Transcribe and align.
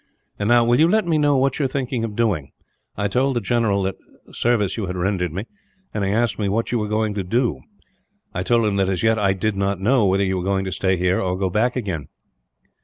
"And 0.39 0.49
now, 0.49 0.63
will 0.65 0.79
you 0.79 0.87
let 0.87 1.05
me 1.05 1.19
know 1.19 1.37
what 1.37 1.59
you 1.59 1.65
are 1.65 1.67
thinking 1.67 2.03
of 2.03 2.15
doing? 2.15 2.53
I 2.97 3.07
told 3.07 3.35
the 3.35 3.39
general 3.39 3.83
what 3.83 3.97
service 4.31 4.75
you 4.75 4.87
had 4.87 4.95
rendered 4.97 5.31
me, 5.31 5.45
and 5.93 6.03
he 6.03 6.09
asked 6.09 6.39
me 6.39 6.49
what 6.49 6.71
you 6.71 6.79
were 6.79 6.87
going 6.87 7.13
to 7.13 7.23
do. 7.23 7.59
I 8.33 8.41
told 8.41 8.65
him 8.65 8.77
that, 8.77 8.89
as 8.89 9.03
yet, 9.03 9.19
I 9.19 9.33
did 9.33 9.55
not 9.55 9.79
know 9.79 10.07
whether 10.07 10.23
you 10.25 10.37
were 10.37 10.43
going 10.43 10.65
to 10.65 10.71
stay 10.71 10.97
here, 10.97 11.21
or 11.21 11.37
go 11.37 11.51
back 11.51 11.75
again." 11.75 12.07